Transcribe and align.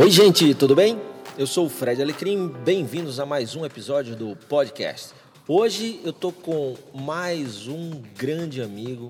Oi, 0.00 0.10
gente, 0.10 0.54
tudo 0.54 0.74
bem? 0.74 0.98
Eu 1.36 1.46
sou 1.46 1.66
o 1.66 1.68
Fred 1.68 2.00
Alecrim, 2.00 2.48
bem-vindos 2.48 3.20
a 3.20 3.26
mais 3.26 3.54
um 3.54 3.66
episódio 3.66 4.16
do 4.16 4.34
podcast. 4.34 5.10
Hoje 5.46 6.00
eu 6.02 6.10
tô 6.10 6.32
com 6.32 6.74
mais 6.94 7.68
um 7.68 8.00
grande 8.16 8.62
amigo, 8.62 9.08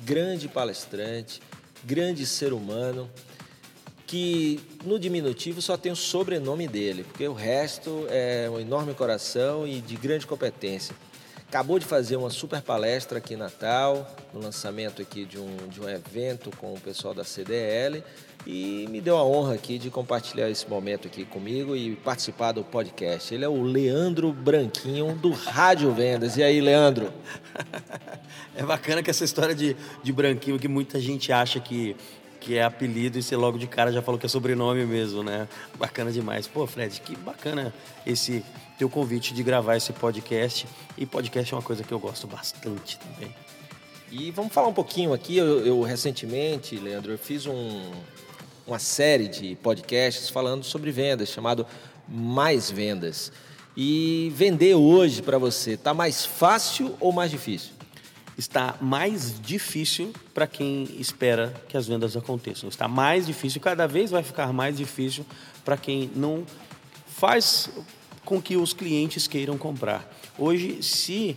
grande 0.00 0.48
palestrante, 0.48 1.42
grande 1.84 2.24
ser 2.24 2.54
humano, 2.54 3.10
que 4.06 4.58
no 4.86 4.98
diminutivo 4.98 5.60
só 5.60 5.76
tem 5.76 5.92
o 5.92 5.96
sobrenome 5.96 6.66
dele, 6.66 7.04
porque 7.04 7.28
o 7.28 7.34
resto 7.34 8.06
é 8.08 8.48
um 8.48 8.58
enorme 8.58 8.94
coração 8.94 9.68
e 9.68 9.82
de 9.82 9.96
grande 9.96 10.26
competência. 10.26 10.96
Acabou 11.52 11.78
de 11.78 11.84
fazer 11.84 12.16
uma 12.16 12.30
super 12.30 12.62
palestra 12.62 13.18
aqui 13.18 13.34
em 13.34 13.36
Natal, 13.36 14.10
no 14.32 14.40
lançamento 14.40 15.02
aqui 15.02 15.26
de 15.26 15.38
um, 15.38 15.54
de 15.68 15.82
um 15.82 15.86
evento 15.86 16.50
com 16.56 16.72
o 16.72 16.80
pessoal 16.80 17.12
da 17.12 17.24
CDL 17.24 18.02
e 18.46 18.86
me 18.88 19.02
deu 19.02 19.18
a 19.18 19.22
honra 19.22 19.52
aqui 19.52 19.76
de 19.76 19.90
compartilhar 19.90 20.48
esse 20.48 20.66
momento 20.66 21.08
aqui 21.08 21.26
comigo 21.26 21.76
e 21.76 21.94
participar 21.96 22.52
do 22.52 22.64
podcast. 22.64 23.34
Ele 23.34 23.44
é 23.44 23.48
o 23.50 23.60
Leandro 23.60 24.32
Branquinho 24.32 25.14
do 25.14 25.30
Rádio 25.30 25.92
Vendas. 25.92 26.38
E 26.38 26.42
aí, 26.42 26.58
Leandro? 26.58 27.12
É 28.54 28.62
bacana 28.62 29.02
que 29.02 29.08
essa 29.08 29.24
história 29.24 29.54
de, 29.54 29.74
de 30.02 30.12
Branquinho 30.12 30.58
que 30.58 30.68
muita 30.68 31.00
gente 31.00 31.32
acha 31.32 31.58
que 31.58 31.96
que 32.42 32.58
é 32.58 32.64
apelido 32.64 33.18
e 33.18 33.22
você 33.22 33.36
logo 33.36 33.56
de 33.56 33.68
cara 33.68 33.92
já 33.92 34.02
falou 34.02 34.18
que 34.18 34.26
é 34.26 34.28
sobrenome 34.28 34.84
mesmo, 34.84 35.22
né? 35.22 35.48
Bacana 35.78 36.10
demais. 36.10 36.48
Pô, 36.48 36.66
Fred, 36.66 37.00
que 37.00 37.16
bacana 37.16 37.72
esse 38.04 38.44
teu 38.76 38.90
convite 38.90 39.32
de 39.32 39.44
gravar 39.44 39.76
esse 39.76 39.92
podcast. 39.92 40.66
E 40.98 41.06
podcast 41.06 41.54
é 41.54 41.56
uma 41.56 41.62
coisa 41.62 41.84
que 41.84 41.92
eu 41.92 42.00
gosto 42.00 42.26
bastante 42.26 42.98
também. 42.98 43.32
E 44.10 44.32
vamos 44.32 44.52
falar 44.52 44.66
um 44.66 44.72
pouquinho 44.72 45.12
aqui. 45.12 45.36
Eu, 45.36 45.64
eu 45.64 45.80
recentemente, 45.82 46.76
Leandro, 46.76 47.12
eu 47.12 47.18
fiz 47.18 47.46
um, 47.46 47.92
uma 48.66 48.80
série 48.80 49.28
de 49.28 49.54
podcasts 49.62 50.28
falando 50.28 50.64
sobre 50.64 50.90
vendas, 50.90 51.28
chamado 51.28 51.64
Mais 52.08 52.68
Vendas. 52.68 53.30
E 53.76 54.32
vender 54.34 54.74
hoje 54.74 55.22
para 55.22 55.38
você, 55.38 55.76
tá 55.76 55.94
mais 55.94 56.26
fácil 56.26 56.94
ou 56.98 57.12
mais 57.12 57.30
difícil? 57.30 57.70
Está 58.36 58.76
mais 58.80 59.40
difícil 59.40 60.12
para 60.32 60.46
quem 60.46 60.84
espera 60.98 61.52
que 61.68 61.76
as 61.76 61.86
vendas 61.86 62.16
aconteçam. 62.16 62.68
Está 62.68 62.88
mais 62.88 63.26
difícil, 63.26 63.60
cada 63.60 63.86
vez 63.86 64.10
vai 64.10 64.22
ficar 64.22 64.52
mais 64.52 64.76
difícil 64.76 65.24
para 65.64 65.76
quem 65.76 66.10
não 66.14 66.44
faz 67.06 67.70
com 68.24 68.40
que 68.40 68.56
os 68.56 68.72
clientes 68.72 69.26
queiram 69.26 69.58
comprar. 69.58 70.08
Hoje, 70.38 70.82
se 70.82 71.36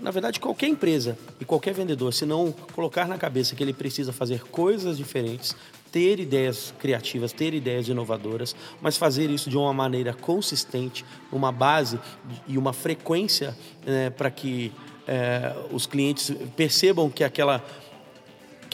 na 0.00 0.10
verdade, 0.10 0.38
qualquer 0.38 0.68
empresa 0.68 1.18
e 1.40 1.44
qualquer 1.44 1.74
vendedor, 1.74 2.12
se 2.12 2.24
não 2.24 2.52
colocar 2.72 3.08
na 3.08 3.18
cabeça 3.18 3.56
que 3.56 3.62
ele 3.62 3.72
precisa 3.72 4.12
fazer 4.12 4.42
coisas 4.44 4.96
diferentes, 4.96 5.56
ter 5.90 6.20
ideias 6.20 6.74
criativas, 6.78 7.32
ter 7.32 7.54
ideias 7.54 7.88
inovadoras, 7.88 8.54
mas 8.80 8.96
fazer 8.96 9.30
isso 9.30 9.48
de 9.48 9.56
uma 9.56 9.72
maneira 9.72 10.12
consistente, 10.12 11.04
uma 11.32 11.50
base 11.50 11.98
e 12.46 12.58
uma 12.58 12.72
frequência 12.72 13.56
né, 13.84 14.10
para 14.10 14.30
que 14.30 14.72
é, 15.06 15.54
os 15.70 15.86
clientes 15.86 16.32
percebam 16.56 17.08
que 17.10 17.22
aquela 17.22 17.64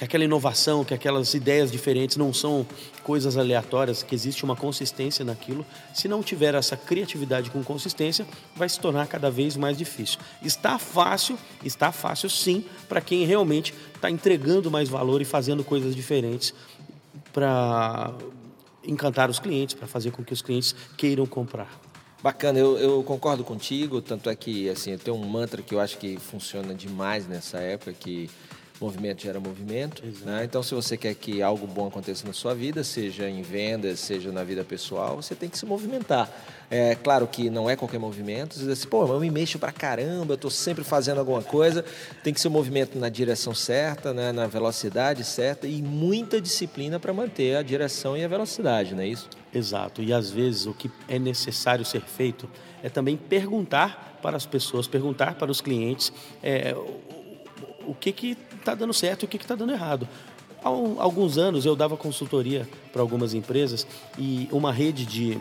que 0.02 0.04
aquela 0.04 0.24
inovação, 0.24 0.84
que 0.84 0.92
aquelas 0.92 1.32
ideias 1.32 1.70
diferentes 1.70 2.16
não 2.16 2.34
são 2.34 2.66
coisas 3.04 3.36
aleatórias, 3.36 4.02
que 4.02 4.16
existe 4.16 4.42
uma 4.42 4.56
consistência 4.56 5.24
naquilo. 5.24 5.64
Se 5.94 6.08
não 6.08 6.24
tiver 6.24 6.56
essa 6.56 6.76
criatividade 6.76 7.50
com 7.50 7.62
consistência, 7.62 8.26
vai 8.56 8.68
se 8.68 8.80
tornar 8.80 9.06
cada 9.06 9.30
vez 9.30 9.56
mais 9.56 9.78
difícil. 9.78 10.18
Está 10.42 10.76
fácil, 10.76 11.38
está 11.62 11.92
fácil 11.92 12.28
sim, 12.28 12.64
para 12.88 13.00
quem 13.00 13.24
realmente 13.24 13.72
está 13.94 14.10
entregando 14.10 14.72
mais 14.72 14.88
valor 14.88 15.22
e 15.22 15.24
fazendo 15.24 15.62
coisas 15.62 15.94
diferentes 15.94 16.52
para 17.32 18.12
encantar 18.84 19.30
os 19.30 19.38
clientes, 19.38 19.74
para 19.74 19.86
fazer 19.86 20.10
com 20.10 20.24
que 20.24 20.32
os 20.32 20.42
clientes 20.42 20.74
queiram 20.96 21.26
comprar. 21.26 21.91
Bacana, 22.22 22.56
eu, 22.56 22.78
eu, 22.78 23.02
concordo 23.02 23.42
contigo, 23.42 24.00
tanto 24.00 24.30
é 24.30 24.36
que 24.36 24.68
assim, 24.68 24.96
tem 24.96 25.12
um 25.12 25.18
mantra 25.26 25.60
que 25.60 25.74
eu 25.74 25.80
acho 25.80 25.98
que 25.98 26.16
funciona 26.18 26.72
demais 26.72 27.26
nessa 27.26 27.58
época, 27.58 27.92
que 27.92 28.30
movimento 28.82 29.22
gera 29.22 29.38
movimento. 29.38 30.02
Né? 30.24 30.44
Então, 30.44 30.62
se 30.62 30.74
você 30.74 30.96
quer 30.96 31.14
que 31.14 31.42
algo 31.42 31.66
bom 31.66 31.86
aconteça 31.86 32.26
na 32.26 32.32
sua 32.32 32.54
vida, 32.54 32.82
seja 32.82 33.28
em 33.28 33.42
vendas, 33.42 34.00
seja 34.00 34.32
na 34.32 34.42
vida 34.42 34.64
pessoal, 34.64 35.16
você 35.16 35.34
tem 35.34 35.48
que 35.48 35.56
se 35.56 35.64
movimentar. 35.64 36.28
É 36.70 36.94
claro 36.94 37.26
que 37.26 37.50
não 37.50 37.68
é 37.68 37.76
qualquer 37.76 37.98
movimento. 37.98 38.54
Você 38.54 38.60
diz 38.60 38.68
assim, 38.68 38.88
pô, 38.88 39.06
eu 39.06 39.20
me 39.20 39.30
mexo 39.30 39.58
pra 39.58 39.70
caramba, 39.70 40.32
eu 40.32 40.36
estou 40.36 40.50
sempre 40.50 40.82
fazendo 40.82 41.18
alguma 41.18 41.42
coisa. 41.42 41.84
Tem 42.24 42.32
que 42.32 42.40
ser 42.40 42.48
um 42.48 42.52
movimento 42.52 42.98
na 42.98 43.08
direção 43.08 43.54
certa, 43.54 44.12
né? 44.12 44.32
na 44.32 44.46
velocidade 44.46 45.22
certa 45.22 45.66
e 45.66 45.82
muita 45.82 46.40
disciplina 46.40 46.98
para 46.98 47.12
manter 47.12 47.56
a 47.56 47.62
direção 47.62 48.16
e 48.16 48.24
a 48.24 48.28
velocidade, 48.28 48.94
não 48.94 49.02
é 49.02 49.06
isso? 49.06 49.28
Exato. 49.54 50.02
E 50.02 50.12
às 50.12 50.30
vezes 50.30 50.66
o 50.66 50.72
que 50.72 50.90
é 51.08 51.18
necessário 51.18 51.84
ser 51.84 52.00
feito 52.00 52.48
é 52.82 52.88
também 52.88 53.16
perguntar 53.16 54.18
para 54.22 54.36
as 54.36 54.46
pessoas, 54.46 54.86
perguntar 54.86 55.34
para 55.34 55.50
os 55.50 55.60
clientes 55.60 56.12
é, 56.42 56.74
o, 57.92 58.10
o 58.10 58.12
que 58.12 58.36
está 58.58 58.74
dando 58.74 58.92
certo 58.92 59.22
e 59.22 59.24
o 59.26 59.28
que 59.28 59.36
está 59.36 59.54
dando 59.54 59.72
errado. 59.72 60.08
Há 60.64 60.68
alguns 60.68 61.38
anos 61.38 61.66
eu 61.66 61.74
dava 61.74 61.96
consultoria 61.96 62.68
para 62.92 63.02
algumas 63.02 63.34
empresas 63.34 63.86
e 64.16 64.48
uma 64.52 64.72
rede 64.72 65.04
de 65.04 65.38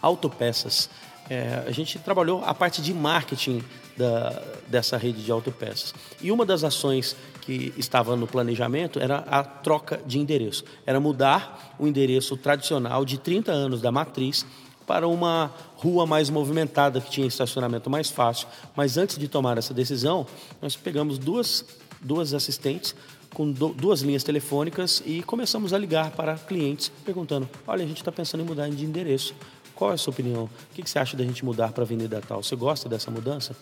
autopeças. 0.00 0.88
É, 1.28 1.64
a 1.66 1.72
gente 1.72 1.98
trabalhou 1.98 2.44
a 2.44 2.54
parte 2.54 2.80
de 2.80 2.94
marketing 2.94 3.62
da, 3.96 4.42
dessa 4.68 4.96
rede 4.96 5.22
de 5.24 5.32
autopeças. 5.32 5.92
E 6.20 6.30
uma 6.30 6.46
das 6.46 6.62
ações 6.62 7.16
que 7.40 7.72
estava 7.76 8.14
no 8.14 8.26
planejamento 8.26 9.00
era 9.00 9.18
a 9.28 9.42
troca 9.42 10.00
de 10.06 10.18
endereço. 10.18 10.64
Era 10.86 11.00
mudar 11.00 11.74
o 11.78 11.86
endereço 11.86 12.36
tradicional 12.36 13.04
de 13.04 13.18
30 13.18 13.50
anos 13.50 13.80
da 13.80 13.90
matriz 13.90 14.46
para 14.86 15.08
uma 15.08 15.52
rua 15.76 16.06
mais 16.06 16.30
movimentada, 16.30 17.00
que 17.00 17.10
tinha 17.10 17.26
estacionamento 17.26 17.90
mais 17.90 18.08
fácil. 18.08 18.46
Mas 18.74 18.96
antes 18.96 19.18
de 19.18 19.28
tomar 19.28 19.58
essa 19.58 19.74
decisão, 19.74 20.26
nós 20.62 20.76
pegamos 20.76 21.18
duas, 21.18 21.64
duas 22.00 22.32
assistentes 22.32 22.94
com 23.34 23.50
duas 23.50 24.00
linhas 24.00 24.24
telefônicas 24.24 25.02
e 25.04 25.22
começamos 25.22 25.74
a 25.74 25.78
ligar 25.78 26.12
para 26.12 26.36
clientes 26.36 26.90
perguntando: 27.04 27.48
olha, 27.66 27.84
a 27.84 27.86
gente 27.86 27.98
está 27.98 28.10
pensando 28.10 28.42
em 28.42 28.46
mudar 28.46 28.68
de 28.70 28.84
endereço. 28.84 29.34
Qual 29.74 29.90
é 29.90 29.94
a 29.94 29.98
sua 29.98 30.10
opinião? 30.10 30.44
O 30.44 30.74
que 30.74 30.88
você 30.88 30.98
acha 30.98 31.16
da 31.18 31.22
gente 31.22 31.44
mudar 31.44 31.70
para 31.70 31.82
a 31.82 31.84
Avenida 31.84 32.22
Tal? 32.26 32.42
Você 32.42 32.56
gosta 32.56 32.88
dessa 32.88 33.10
mudança? 33.10 33.54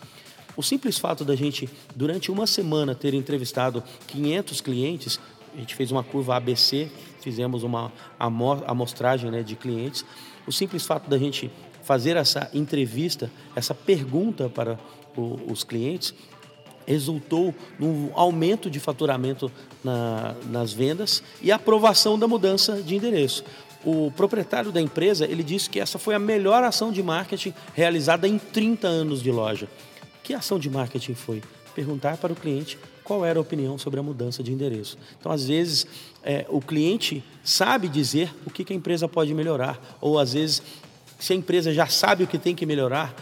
O 0.55 0.63
simples 0.63 0.97
fato 0.97 1.25
da 1.25 1.35
gente, 1.35 1.69
durante 1.93 2.31
uma 2.31 2.47
semana, 2.47 2.95
ter 2.95 3.13
entrevistado 3.13 3.83
500 4.07 4.61
clientes, 4.61 5.19
a 5.53 5.59
gente 5.59 5.75
fez 5.75 5.91
uma 5.91 6.03
curva 6.03 6.37
ABC, 6.37 6.89
fizemos 7.19 7.63
uma 7.63 7.91
amostragem 8.17 9.29
né, 9.29 9.43
de 9.43 9.57
clientes. 9.57 10.05
O 10.47 10.51
simples 10.51 10.85
fato 10.85 11.09
da 11.09 11.17
gente 11.17 11.51
fazer 11.83 12.17
essa 12.17 12.49
entrevista, 12.53 13.31
essa 13.55 13.73
pergunta 13.73 14.49
para 14.49 14.79
o, 15.15 15.39
os 15.51 15.63
clientes, 15.63 16.13
resultou 16.87 17.53
num 17.79 18.11
aumento 18.13 18.69
de 18.69 18.79
faturamento 18.79 19.51
na, 19.83 20.35
nas 20.49 20.71
vendas 20.71 21.23
e 21.41 21.51
aprovação 21.51 22.17
da 22.17 22.27
mudança 22.27 22.81
de 22.81 22.95
endereço 22.95 23.43
o 23.85 24.11
proprietário 24.11 24.71
da 24.71 24.81
empresa 24.81 25.25
ele 25.25 25.43
disse 25.43 25.69
que 25.69 25.79
essa 25.79 25.99
foi 25.99 26.15
a 26.15 26.19
melhor 26.19 26.63
ação 26.63 26.91
de 26.91 27.03
marketing 27.03 27.53
realizada 27.73 28.27
em 28.27 28.39
30 28.39 28.87
anos 28.87 29.21
de 29.21 29.31
loja. 29.31 29.69
Que 30.23 30.33
ação 30.33 30.57
de 30.57 30.69
marketing 30.69 31.13
foi? 31.13 31.43
Perguntar 31.75 32.17
para 32.17 32.33
o 32.33 32.35
cliente 32.35 32.79
qual 33.03 33.23
era 33.23 33.37
a 33.37 33.41
opinião 33.41 33.77
sobre 33.77 33.99
a 33.99 34.03
mudança 34.03 34.41
de 34.41 34.51
endereço. 34.51 34.97
Então, 35.19 35.31
às 35.31 35.45
vezes, 35.45 35.85
é, 36.23 36.45
o 36.49 36.59
cliente 36.59 37.23
sabe 37.43 37.87
dizer 37.87 38.33
o 38.45 38.49
que, 38.49 38.63
que 38.63 38.73
a 38.73 38.75
empresa 38.75 39.07
pode 39.07 39.33
melhorar, 39.33 39.97
ou 40.01 40.17
às 40.17 40.33
vezes, 40.33 40.63
se 41.19 41.33
a 41.33 41.35
empresa 41.35 41.71
já 41.73 41.85
sabe 41.85 42.23
o 42.23 42.27
que 42.27 42.39
tem 42.39 42.55
que 42.55 42.65
melhorar, 42.65 43.15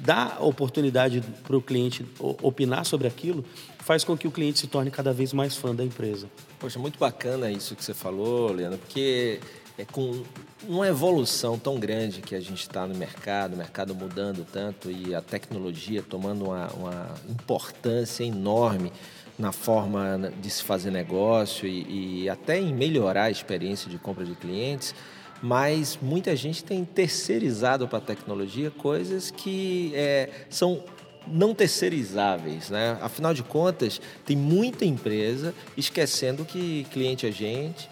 dá 0.00 0.38
oportunidade 0.40 1.22
para 1.44 1.56
o 1.56 1.62
cliente 1.62 2.04
opinar 2.42 2.84
sobre 2.84 3.06
aquilo, 3.06 3.44
faz 3.78 4.04
com 4.04 4.16
que 4.16 4.26
o 4.26 4.30
cliente 4.30 4.58
se 4.58 4.66
torne 4.66 4.90
cada 4.90 5.12
vez 5.12 5.32
mais 5.32 5.56
fã 5.56 5.74
da 5.74 5.84
empresa. 5.84 6.28
Poxa, 6.58 6.78
muito 6.78 6.98
bacana 6.98 7.50
isso 7.50 7.76
que 7.76 7.84
você 7.84 7.94
falou, 7.94 8.52
Leandro, 8.52 8.78
porque 8.78 9.40
é 9.76 9.84
com 9.84 10.22
uma 10.66 10.88
evolução 10.88 11.58
tão 11.58 11.78
grande 11.78 12.20
que 12.20 12.34
a 12.34 12.40
gente 12.40 12.62
está 12.62 12.86
no 12.86 12.94
mercado, 12.94 13.54
o 13.54 13.56
mercado 13.56 13.94
mudando 13.94 14.46
tanto 14.50 14.90
e 14.90 15.14
a 15.14 15.20
tecnologia 15.20 16.02
tomando 16.02 16.46
uma, 16.46 16.66
uma 16.68 17.14
importância 17.28 18.24
enorme 18.24 18.92
na 19.38 19.52
forma 19.52 20.32
de 20.40 20.50
se 20.50 20.64
fazer 20.64 20.90
negócio 20.90 21.68
e, 21.68 22.22
e, 22.22 22.28
até 22.28 22.58
em 22.58 22.74
melhorar 22.74 23.24
a 23.24 23.30
experiência 23.30 23.88
de 23.88 23.96
compra 23.96 24.24
de 24.24 24.34
clientes, 24.34 24.94
mas 25.40 25.96
muita 26.02 26.34
gente 26.34 26.64
tem 26.64 26.84
terceirizado 26.84 27.86
para 27.86 27.98
a 27.98 28.00
tecnologia 28.00 28.70
coisas 28.72 29.30
que 29.30 29.92
é, 29.94 30.28
são 30.50 30.82
não 31.30 31.54
terceirizáveis, 31.54 32.70
né? 32.70 32.98
Afinal 33.00 33.32
de 33.32 33.42
contas, 33.42 34.00
tem 34.24 34.36
muita 34.36 34.84
empresa 34.84 35.54
esquecendo 35.76 36.44
que 36.44 36.84
cliente 36.90 37.26
é 37.26 37.30
gente, 37.30 37.88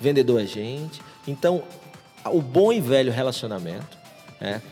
vendedor 0.00 0.40
é 0.40 0.46
gente, 0.46 1.02
então, 1.26 1.64
o 2.28 2.40
bom 2.40 2.72
e 2.72 2.80
velho 2.80 3.12
relacionamento 3.12 3.96
né, 4.40 4.62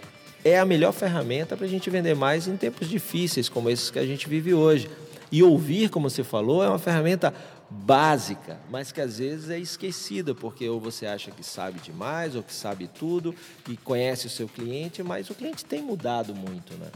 é 0.45 0.59
a 0.59 0.65
melhor 0.65 0.93
ferramenta 0.93 1.57
para 1.57 1.67
a 1.67 1.69
gente 1.69 1.89
vender 1.89 2.15
mais 2.15 2.47
em 2.47 2.57
tempos 2.57 2.89
difíceis 2.89 3.49
como 3.49 3.71
esses 3.71 3.91
que 3.91 3.99
a 3.99 4.07
gente 4.07 4.29
vive 4.29 4.53
hoje. 4.53 4.91
E 5.33 5.43
ouvir, 5.43 5.89
como 5.89 6.09
você 6.09 6.23
falou, 6.23 6.63
é 6.63 6.69
uma 6.69 6.79
ferramenta 6.79 7.35
básica, 7.71 8.59
mas 8.71 8.93
que 8.93 9.01
às 9.01 9.19
vezes 9.19 9.51
é 9.51 9.59
esquecida, 9.59 10.35
porque 10.35 10.69
ou 10.69 10.79
você 10.79 11.07
acha 11.07 11.31
que 11.31 11.43
sabe 11.43 11.81
demais, 11.81 12.37
ou 12.37 12.43
que 12.43 12.55
sabe 12.55 12.87
tudo, 12.87 13.35
e 13.69 13.77
conhece 13.77 14.27
o 14.27 14.31
seu 14.31 14.47
cliente, 14.47 15.03
mas 15.03 15.31
o 15.31 15.35
cliente 15.35 15.65
tem 15.65 15.83
mudado 15.83 16.35
muito, 16.35 16.75
né? 16.75 16.87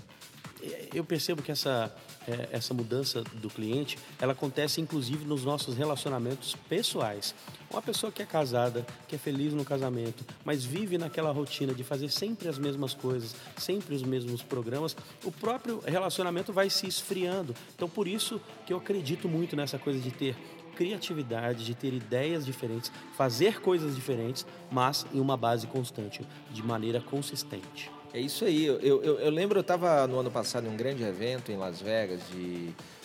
Eu 0.94 1.05
percebo 1.05 1.43
que 1.43 1.52
essa, 1.52 1.94
é, 2.26 2.49
essa 2.52 2.75
mudança 2.75 3.22
do 3.34 3.49
cliente, 3.49 3.99
ela 4.20 4.32
acontece 4.32 4.81
inclusive 4.81 5.25
nos 5.25 5.44
nossos 5.44 5.76
relacionamentos 5.76 6.56
pessoais. 6.69 7.34
Uma 7.70 7.82
pessoa 7.82 8.10
que 8.10 8.22
é 8.22 8.26
casada, 8.26 8.87
que 9.06 9.14
é 9.14 9.19
feliz 9.19 9.52
no 9.52 9.64
casamento, 9.64 10.25
mas 10.44 10.64
vive 10.64 10.96
naquela 10.96 11.31
rotina 11.31 11.75
de 11.75 11.84
fazer 11.84 12.10
sempre 12.10 12.49
as 12.49 12.58
mesmas 12.58 12.94
coisas, 12.94 13.34
sempre 13.56 13.94
os 13.94 14.02
mesmos 14.02 14.43
programas, 14.43 14.96
o 15.25 15.31
próprio 15.31 15.81
relacionamento 15.84 16.52
vai 16.52 16.70
se 16.70 16.87
esfriando. 16.87 17.55
Então, 17.75 17.88
por 17.88 18.08
isso 18.08 18.40
que 18.66 18.72
eu 18.72 18.78
acredito 18.78 19.28
muito 19.28 19.55
nessa 19.55 19.78
coisa 19.78 19.99
de 19.99 20.10
ter 20.10 20.34
criatividade, 20.78 21.64
de 21.64 21.75
ter 21.75 21.93
ideias 21.93 22.46
diferentes, 22.46 22.93
fazer 23.16 23.60
coisas 23.60 23.96
diferentes, 23.96 24.46
mas 24.70 25.05
em 25.12 25.19
uma 25.19 25.37
base 25.37 25.66
constante, 25.66 26.25
de 26.52 26.62
maneira 26.62 27.00
consistente. 27.00 27.97
É 28.12 28.20
isso 28.20 28.44
aí. 28.44 28.64
Eu, 28.64 28.81
eu, 28.81 29.02
eu 29.02 29.31
lembro, 29.31 29.58
eu 29.58 29.62
estava 29.62 30.06
no 30.06 30.19
ano 30.19 30.31
passado 30.31 30.66
em 30.66 30.70
um 30.70 30.76
grande 30.76 31.02
evento 31.02 31.52
em 31.52 31.56
Las 31.56 31.81
Vegas 31.81 32.20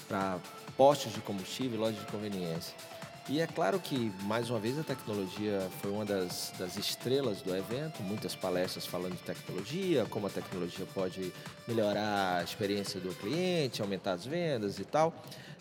para 0.08 0.40
postos 0.78 1.14
de 1.14 1.20
combustível 1.22 1.78
e 1.78 1.82
lojas 1.82 2.00
de 2.00 2.12
conveniência. 2.12 2.74
E 3.30 3.40
é 3.40 3.48
claro 3.48 3.80
que, 3.80 4.12
mais 4.24 4.50
uma 4.50 4.60
vez, 4.60 4.78
a 4.78 4.84
tecnologia 4.84 5.70
foi 5.82 5.92
uma 5.92 6.04
das, 6.04 6.54
das 6.60 6.76
estrelas 6.76 7.42
do 7.42 7.56
evento, 7.56 8.04
muitas 8.04 8.36
palestras 8.36 8.86
falando 8.86 9.14
de 9.14 9.24
tecnologia, 9.24 10.06
como 10.10 10.28
a 10.28 10.30
tecnologia 10.30 10.86
pode 10.94 11.32
melhorar 11.66 12.40
a 12.40 12.44
experiência 12.44 13.00
do 13.00 13.16
cliente, 13.16 13.82
aumentar 13.82 14.14
as 14.14 14.26
vendas 14.26 14.78
e 14.78 14.84
tal. 14.84 15.14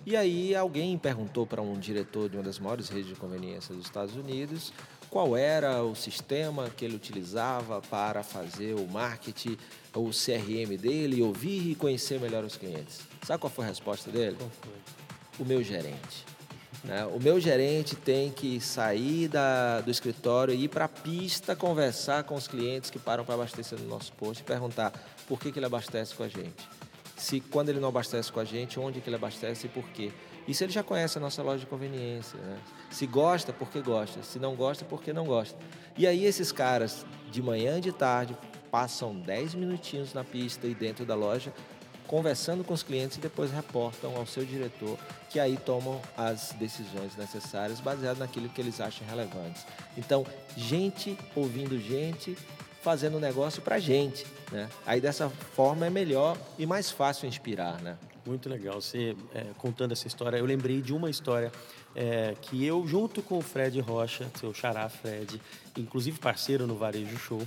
E 0.05 0.17
aí 0.17 0.57
alguém 0.57 0.99
perguntou 0.99 1.47
para 1.47 1.63
um 1.63 1.79
diretor 1.79 2.29
de 2.29 2.37
uma 2.37 2.43
das 2.43 2.59
maiores 2.59 2.89
redes 2.89 3.07
de 3.07 3.15
conveniência 3.15 3.73
dos 3.73 3.85
Estados 3.85 4.17
Unidos 4.17 4.73
qual 5.13 5.37
era 5.37 5.83
o 5.83 5.95
sistema 5.95 6.71
que 6.71 6.87
ele 6.87 6.97
utilizava 6.97 7.83
para 7.83 8.23
fazer 8.23 8.75
o 8.75 8.89
marketing, 8.89 9.59
o 9.95 10.09
CRM 10.09 10.75
dele, 10.81 11.21
ouvir 11.21 11.73
e 11.73 11.75
conhecer 11.75 12.19
melhor 12.19 12.43
os 12.45 12.57
clientes. 12.57 13.03
Sabe 13.23 13.39
qual 13.39 13.51
foi 13.51 13.67
a 13.67 13.69
resposta 13.69 14.11
dele? 14.11 14.37
Qual 14.39 14.51
foi? 14.63 14.73
O 15.39 15.47
meu 15.47 15.63
gerente. 15.63 16.25
Né? 16.83 17.05
O 17.05 17.21
meu 17.21 17.39
gerente 17.39 17.95
tem 17.95 18.31
que 18.31 18.59
sair 18.59 19.29
da, 19.29 19.83
do 19.83 19.91
escritório 19.91 20.55
e 20.55 20.65
ir 20.65 20.69
para 20.69 20.87
a 20.87 20.89
pista 20.89 21.55
conversar 21.55 22.25
com 22.25 22.35
os 22.35 22.49
clientes 22.49 22.89
que 22.89 22.99
param 22.99 23.23
para 23.23 23.35
abastecer 23.35 23.79
no 23.79 23.87
nosso 23.87 24.15
posto 24.15 24.41
e 24.41 24.45
perguntar 24.45 24.95
por 25.29 25.39
que, 25.39 25.53
que 25.53 25.59
ele 25.59 25.67
abastece 25.67 26.15
com 26.15 26.23
a 26.23 26.29
gente 26.29 26.67
se 27.23 27.41
quando 27.41 27.69
ele 27.69 27.79
não 27.79 27.89
abastece 27.89 28.33
com 28.33 28.41
a 28.41 28.45
gente, 28.45 28.81
onde 28.81 29.01
que 29.01 29.09
ele 29.09 29.17
abastece 29.17 29.67
e 29.67 29.71
por 29.71 29.85
quê. 29.91 30.11
Isso 30.47 30.65
ele 30.65 30.73
já 30.73 30.83
conhece 30.83 31.19
a 31.19 31.21
nossa 31.21 31.43
loja 31.43 31.61
de 31.61 31.67
conveniência. 31.67 32.39
Né? 32.39 32.59
Se 32.91 33.07
gosta, 33.07 33.53
porque 33.53 33.81
gosta. 33.81 34.23
Se 34.23 34.39
não 34.39 34.55
gosta, 34.55 34.85
porque 34.85 35.13
não 35.13 35.25
gosta. 35.25 35.59
E 35.97 36.07
aí 36.07 36.25
esses 36.25 36.51
caras, 36.51 37.07
de 37.31 37.43
manhã 37.43 37.79
e 37.79 37.81
de 37.81 37.93
tarde, 37.93 38.37
passam 38.71 39.15
10 39.15 39.55
minutinhos 39.55 40.15
na 40.15 40.25
pista 40.25 40.67
e 40.67 40.75
dentro 40.75 41.05
da 41.05 41.15
loja, 41.15 41.53
conversando 42.07 42.65
com 42.65 42.75
os 42.75 42.83
clientes 42.83 43.17
e 43.17 43.21
depois 43.21 43.51
reportam 43.51 44.17
ao 44.17 44.27
seu 44.27 44.45
diretor, 44.45 44.99
que 45.31 45.39
aí 45.39 45.57
tomam 45.57 46.01
as 46.17 46.53
decisões 46.53 47.17
necessárias 47.17 47.81
baseado 47.81 48.19
naquilo 48.19 48.49
que 48.49 48.61
eles 48.61 48.81
acham 48.81 49.07
relevantes. 49.07 49.65
Então, 49.97 50.27
gente 50.57 51.17
ouvindo 51.35 51.79
gente, 51.79 52.37
fazendo 52.83 53.21
negócio 53.21 53.63
para 53.63 53.79
gente, 53.79 54.27
né? 54.51 54.69
Aí 54.85 55.01
dessa 55.01 55.31
forma 55.31 55.87
é 55.87 55.91
melhor 55.91 56.37
e 56.59 56.67
mais 56.67 56.91
fácil 56.91 57.29
inspirar, 57.29 57.81
né? 57.81 57.97
Muito 58.25 58.49
legal. 58.49 58.81
Você 58.81 59.17
é, 59.35 59.47
contando 59.59 59.93
essa 59.93 60.07
história, 60.07 60.37
eu 60.37 60.45
lembrei 60.45 60.81
de 60.81 60.93
uma 60.93 61.11
história 61.11 61.51
é, 61.95 62.35
que 62.41 62.65
eu, 62.65 62.87
junto 62.87 63.23
com 63.23 63.39
o 63.39 63.43
Fred 63.43 63.79
Rocha, 63.81 64.27
seu 64.39 64.53
xará 64.55 64.89
Fred, 64.89 65.41
inclusive 65.77 66.19
parceiro 66.19 66.67
no 66.67 66.77
Varejo 66.77 67.17
Show, 67.19 67.43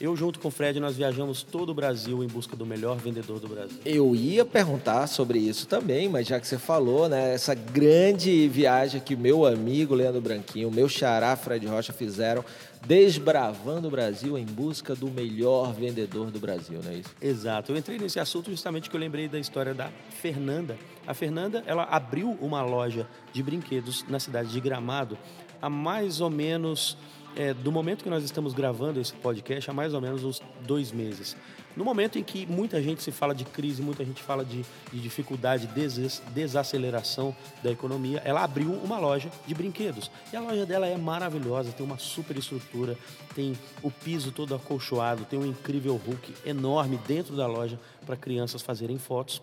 eu, 0.00 0.16
junto 0.16 0.40
com 0.40 0.48
o 0.48 0.50
Fred, 0.50 0.80
nós 0.80 0.96
viajamos 0.96 1.42
todo 1.42 1.70
o 1.70 1.74
Brasil 1.74 2.24
em 2.24 2.26
busca 2.26 2.56
do 2.56 2.64
melhor 2.64 2.96
vendedor 2.96 3.38
do 3.38 3.46
Brasil. 3.46 3.76
Eu 3.84 4.16
ia 4.16 4.46
perguntar 4.46 5.06
sobre 5.06 5.38
isso 5.38 5.66
também, 5.66 6.08
mas 6.08 6.26
já 6.26 6.40
que 6.40 6.46
você 6.46 6.56
falou, 6.56 7.06
né, 7.06 7.34
essa 7.34 7.54
grande 7.54 8.48
viagem 8.48 8.98
que 8.98 9.14
meu 9.14 9.44
amigo 9.44 9.94
Leandro 9.94 10.22
Branquinho, 10.22 10.70
meu 10.70 10.88
xará 10.88 11.36
Fred 11.36 11.66
Rocha 11.66 11.92
fizeram, 11.92 12.42
desbravando 12.86 13.88
o 13.88 13.90
Brasil 13.90 14.38
em 14.38 14.46
busca 14.46 14.94
do 14.94 15.10
melhor 15.10 15.74
vendedor 15.74 16.30
do 16.30 16.40
Brasil, 16.40 16.80
não 16.82 16.92
é 16.92 16.94
isso? 16.94 17.10
Exato. 17.20 17.70
Eu 17.70 17.76
entrei 17.76 17.98
nesse 17.98 18.18
assunto 18.18 18.50
justamente 18.50 18.88
que 18.88 18.96
eu 18.96 19.00
lembrei 19.00 19.28
da 19.28 19.38
história 19.38 19.74
da 19.74 19.90
Fernanda. 20.08 20.78
A 21.06 21.14
Fernanda, 21.14 21.62
ela 21.66 21.84
abriu 21.84 22.36
uma 22.40 22.62
loja 22.62 23.06
de 23.32 23.42
brinquedos 23.42 24.04
na 24.08 24.20
cidade 24.20 24.50
de 24.50 24.60
Gramado 24.60 25.18
há 25.60 25.68
mais 25.68 26.20
ou 26.20 26.30
menos 26.30 26.96
é, 27.36 27.54
do 27.54 27.70
momento 27.70 28.02
que 28.02 28.10
nós 28.10 28.24
estamos 28.24 28.52
gravando 28.52 29.00
esse 29.00 29.12
podcast 29.12 29.70
há 29.70 29.72
mais 29.72 29.94
ou 29.94 30.00
menos 30.00 30.24
uns 30.24 30.42
dois 30.62 30.90
meses. 30.90 31.36
No 31.76 31.84
momento 31.84 32.18
em 32.18 32.24
que 32.24 32.46
muita 32.46 32.82
gente 32.82 33.02
se 33.02 33.12
fala 33.12 33.32
de 33.32 33.44
crise, 33.44 33.80
muita 33.80 34.04
gente 34.04 34.20
fala 34.20 34.44
de, 34.44 34.64
de 34.92 35.00
dificuldade, 35.00 35.68
des, 35.68 36.20
desaceleração 36.34 37.34
da 37.62 37.70
economia, 37.70 38.20
ela 38.24 38.42
abriu 38.42 38.72
uma 38.72 38.98
loja 38.98 39.30
de 39.46 39.54
brinquedos. 39.54 40.10
E 40.32 40.36
a 40.36 40.40
loja 40.40 40.66
dela 40.66 40.86
é 40.86 40.96
maravilhosa, 40.96 41.70
tem 41.70 41.86
uma 41.86 41.98
super 41.98 42.36
estrutura, 42.36 42.98
tem 43.34 43.56
o 43.82 43.90
piso 43.90 44.32
todo 44.32 44.54
acolchoado, 44.54 45.24
tem 45.24 45.38
um 45.38 45.46
incrível 45.46 45.94
Hulk 45.94 46.34
enorme 46.44 46.98
dentro 47.06 47.36
da 47.36 47.46
loja 47.46 47.78
para 48.04 48.16
crianças 48.16 48.62
fazerem 48.62 48.98
fotos. 48.98 49.40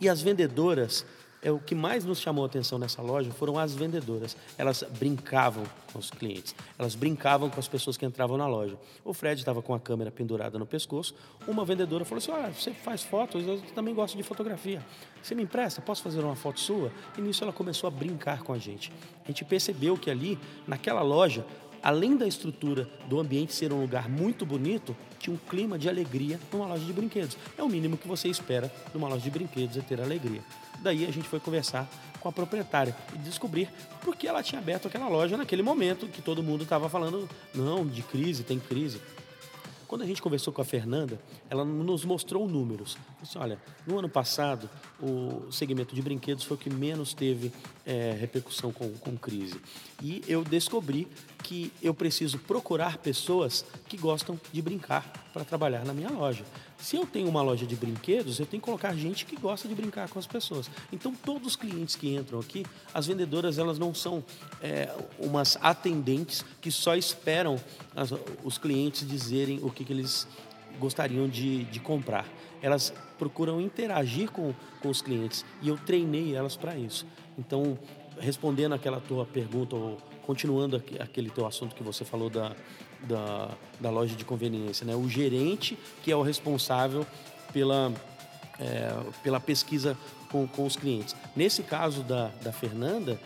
E 0.00 0.08
as 0.08 0.20
vendedoras 0.20 1.04
é 1.42 1.50
o 1.50 1.58
que 1.60 1.74
mais 1.74 2.04
nos 2.04 2.18
chamou 2.18 2.44
a 2.44 2.46
atenção 2.48 2.78
nessa 2.78 3.00
loja 3.00 3.30
foram 3.30 3.58
as 3.58 3.74
vendedoras. 3.74 4.36
Elas 4.58 4.82
brincavam 4.98 5.64
com 5.92 5.98
os 5.98 6.10
clientes, 6.10 6.54
elas 6.76 6.94
brincavam 6.94 7.48
com 7.48 7.60
as 7.60 7.68
pessoas 7.68 7.96
que 7.96 8.04
entravam 8.04 8.36
na 8.36 8.48
loja. 8.48 8.76
O 9.04 9.14
Fred 9.14 9.40
estava 9.40 9.62
com 9.62 9.72
a 9.72 9.78
câmera 9.78 10.10
pendurada 10.10 10.58
no 10.58 10.66
pescoço. 10.66 11.14
Uma 11.46 11.64
vendedora 11.64 12.04
falou 12.04 12.18
assim: 12.18 12.32
Olha, 12.32 12.52
você 12.52 12.72
faz 12.72 13.02
fotos, 13.02 13.46
eu 13.46 13.60
também 13.74 13.94
gosto 13.94 14.16
de 14.16 14.22
fotografia. 14.22 14.84
Você 15.22 15.34
me 15.34 15.44
empresta? 15.44 15.80
Posso 15.80 16.02
fazer 16.02 16.20
uma 16.20 16.36
foto 16.36 16.58
sua? 16.58 16.90
E 17.16 17.20
nisso 17.20 17.44
ela 17.44 17.52
começou 17.52 17.88
a 17.88 17.90
brincar 17.90 18.42
com 18.42 18.52
a 18.52 18.58
gente. 18.58 18.92
A 19.24 19.28
gente 19.28 19.44
percebeu 19.44 19.96
que 19.96 20.10
ali, 20.10 20.38
naquela 20.66 21.02
loja, 21.02 21.46
além 21.86 22.16
da 22.16 22.26
estrutura 22.26 22.88
do 23.08 23.20
ambiente 23.20 23.54
ser 23.54 23.72
um 23.72 23.80
lugar 23.80 24.08
muito 24.08 24.44
bonito, 24.44 24.96
tinha 25.20 25.32
um 25.32 25.38
clima 25.48 25.78
de 25.78 25.88
alegria 25.88 26.40
numa 26.52 26.66
loja 26.66 26.84
de 26.84 26.92
brinquedos. 26.92 27.38
É 27.56 27.62
o 27.62 27.68
mínimo 27.68 27.96
que 27.96 28.08
você 28.08 28.26
espera 28.26 28.74
numa 28.92 29.06
loja 29.06 29.22
de 29.22 29.30
brinquedos, 29.30 29.76
é 29.76 29.80
ter 29.80 30.00
alegria. 30.00 30.40
Daí 30.80 31.06
a 31.06 31.12
gente 31.12 31.28
foi 31.28 31.38
conversar 31.38 31.88
com 32.18 32.28
a 32.28 32.32
proprietária 32.32 32.96
e 33.14 33.18
descobrir 33.18 33.70
por 34.02 34.16
que 34.16 34.26
ela 34.26 34.42
tinha 34.42 34.60
aberto 34.60 34.88
aquela 34.88 35.06
loja 35.06 35.36
naquele 35.36 35.62
momento 35.62 36.08
que 36.08 36.20
todo 36.20 36.42
mundo 36.42 36.64
estava 36.64 36.88
falando, 36.88 37.28
não, 37.54 37.86
de 37.86 38.02
crise, 38.02 38.42
tem 38.42 38.58
crise. 38.58 39.00
Quando 39.86 40.02
a 40.02 40.06
gente 40.06 40.20
conversou 40.20 40.52
com 40.52 40.60
a 40.60 40.64
Fernanda, 40.64 41.20
ela 41.48 41.64
nos 41.64 42.04
mostrou 42.04 42.48
números. 42.48 42.96
Disse, 43.22 43.38
olha, 43.38 43.60
no 43.86 43.98
ano 43.98 44.08
passado, 44.08 44.68
o 45.00 45.50
segmento 45.52 45.94
de 45.94 46.02
brinquedos 46.02 46.44
foi 46.44 46.56
o 46.56 46.60
que 46.60 46.70
menos 46.70 47.14
teve 47.14 47.52
é, 47.84 48.16
repercussão 48.18 48.72
com, 48.72 48.90
com 48.94 49.16
crise. 49.16 49.60
E 50.02 50.22
eu 50.26 50.42
descobri 50.42 51.06
que 51.42 51.72
eu 51.80 51.94
preciso 51.94 52.38
procurar 52.40 52.98
pessoas 52.98 53.64
que 53.88 53.96
gostam 53.96 54.38
de 54.52 54.60
brincar 54.60 55.30
para 55.32 55.44
trabalhar 55.44 55.84
na 55.84 55.94
minha 55.94 56.10
loja. 56.10 56.44
Se 56.78 56.96
eu 56.96 57.06
tenho 57.06 57.28
uma 57.28 57.42
loja 57.42 57.66
de 57.66 57.74
brinquedos, 57.74 58.38
eu 58.38 58.46
tenho 58.46 58.60
que 58.60 58.66
colocar 58.66 58.94
gente 58.94 59.24
que 59.24 59.36
gosta 59.36 59.66
de 59.66 59.74
brincar 59.74 60.08
com 60.08 60.18
as 60.18 60.26
pessoas. 60.26 60.70
Então, 60.92 61.14
todos 61.14 61.48
os 61.48 61.56
clientes 61.56 61.96
que 61.96 62.14
entram 62.14 62.38
aqui, 62.38 62.64
as 62.92 63.06
vendedoras 63.06 63.58
elas 63.58 63.78
não 63.78 63.94
são 63.94 64.22
é, 64.62 64.94
umas 65.18 65.58
atendentes 65.60 66.44
que 66.60 66.70
só 66.70 66.94
esperam 66.94 67.58
as, 67.94 68.12
os 68.44 68.58
clientes 68.58 69.08
dizerem 69.08 69.58
o 69.62 69.70
que, 69.70 69.84
que 69.84 69.92
eles 69.92 70.28
gostariam 70.78 71.28
de, 71.28 71.64
de 71.64 71.80
comprar. 71.80 72.26
Elas 72.60 72.92
procuram 73.18 73.60
interagir 73.60 74.30
com, 74.30 74.54
com 74.80 74.88
os 74.88 75.00
clientes 75.00 75.44
e 75.62 75.68
eu 75.68 75.78
treinei 75.78 76.34
elas 76.34 76.56
para 76.56 76.76
isso. 76.76 77.06
Então, 77.38 77.78
respondendo 78.18 78.74
aquela 78.74 79.00
tua 79.00 79.24
pergunta 79.24 79.76
ou 79.76 79.98
continuando 80.26 80.82
aquele 80.98 81.30
teu 81.30 81.46
assunto 81.46 81.74
que 81.74 81.82
você 81.82 82.04
falou 82.04 82.28
da, 82.28 82.54
da, 83.02 83.50
da 83.80 83.90
loja 83.90 84.14
de 84.16 84.24
conveniência, 84.24 84.84
né? 84.84 84.94
O 84.94 85.08
gerente 85.08 85.78
que 86.02 86.10
é 86.10 86.16
o 86.16 86.22
responsável 86.22 87.06
pela, 87.52 87.92
é, 88.58 88.92
pela 89.22 89.38
pesquisa 89.38 89.96
com, 90.30 90.46
com 90.46 90.66
os 90.66 90.76
clientes. 90.76 91.14
Nesse 91.34 91.62
caso 91.62 92.02
da, 92.02 92.28
da 92.42 92.52
Fernanda, 92.52 93.20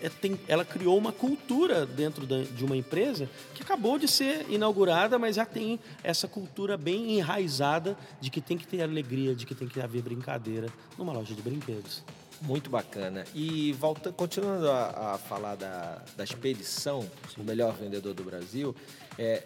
é, 0.00 0.08
tem, 0.08 0.38
ela 0.46 0.64
criou 0.64 0.98
uma 0.98 1.12
cultura 1.12 1.86
dentro 1.86 2.26
da, 2.26 2.42
de 2.42 2.64
uma 2.64 2.76
empresa 2.76 3.28
que 3.54 3.62
acabou 3.62 3.98
de 3.98 4.06
ser 4.06 4.46
inaugurada, 4.50 5.18
mas 5.18 5.36
já 5.36 5.46
tem 5.46 5.80
essa 6.02 6.28
cultura 6.28 6.76
bem 6.76 7.18
enraizada 7.18 7.96
de 8.20 8.30
que 8.30 8.40
tem 8.40 8.58
que 8.58 8.66
ter 8.66 8.82
alegria, 8.82 9.34
de 9.34 9.46
que 9.46 9.54
tem 9.54 9.66
que 9.66 9.80
haver 9.80 10.02
brincadeira 10.02 10.68
numa 10.98 11.12
loja 11.12 11.34
de 11.34 11.42
brinquedos. 11.42 12.02
Muito 12.44 12.68
bacana. 12.68 13.24
E 13.34 13.72
volta, 13.72 14.12
continuando 14.12 14.70
a, 14.70 15.14
a 15.14 15.18
falar 15.18 15.54
da, 15.54 16.02
da 16.14 16.24
expedição, 16.24 17.08
o 17.38 17.42
melhor 17.42 17.74
vendedor 17.74 18.12
do 18.12 18.22
Brasil, 18.22 18.76
é, 19.18 19.42